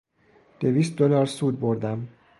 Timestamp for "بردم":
1.59-2.07